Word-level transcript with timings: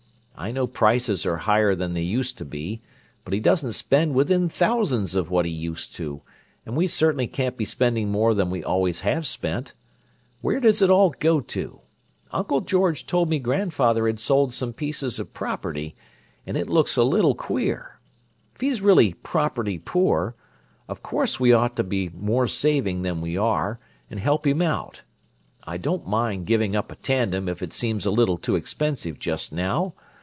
I 0.33 0.49
know 0.51 0.65
prices 0.65 1.23
are 1.27 1.37
higher 1.37 1.75
than 1.75 1.93
they 1.93 2.01
used 2.01 2.35
to 2.39 2.45
be, 2.45 2.81
but 3.23 3.31
he 3.35 3.39
doesn't 3.39 3.73
spend 3.73 4.15
within 4.15 4.49
thousands 4.49 5.13
of 5.13 5.29
what 5.29 5.45
he 5.45 5.51
used 5.51 5.93
to, 5.97 6.23
and 6.65 6.75
we 6.75 6.87
certainly 6.87 7.27
can't 7.27 7.55
be 7.55 7.63
spending 7.65 8.09
more 8.09 8.33
than 8.33 8.49
we 8.49 8.63
always 8.63 9.01
have 9.01 9.27
spent. 9.27 9.75
Where 10.41 10.59
does 10.59 10.81
it 10.81 10.89
all 10.89 11.11
go 11.11 11.41
to? 11.41 11.81
Uncle 12.31 12.61
George 12.61 13.05
told 13.05 13.29
me 13.29 13.37
grandfather 13.37 14.07
had 14.07 14.19
sold 14.19 14.51
some 14.51 14.73
pieces 14.73 15.19
of 15.19 15.31
property, 15.31 15.95
and 16.47 16.57
it 16.57 16.67
looks 16.67 16.97
a 16.97 17.03
little 17.03 17.35
queer. 17.35 17.99
If 18.55 18.61
he's 18.61 18.81
really 18.81 19.13
'property 19.13 19.77
poor,' 19.77 20.33
of 20.87 21.03
course 21.03 21.39
we 21.39 21.53
ought 21.53 21.75
to 21.75 21.83
be 21.83 22.09
more 22.15 22.47
saving 22.47 23.03
than 23.03 23.21
we 23.21 23.37
are, 23.37 23.79
and 24.09 24.19
help 24.19 24.47
him 24.47 24.63
out. 24.63 25.03
I 25.65 25.77
don't 25.77 26.07
mind 26.07 26.47
giving 26.47 26.75
up 26.75 26.91
a 26.91 26.95
tandem 26.95 27.47
if 27.47 27.61
it 27.61 27.73
seems 27.73 28.07
a 28.07 28.11
little 28.11 28.39
too 28.39 28.55
expensive 28.55 29.19
just 29.19 29.53
now. 29.53 29.93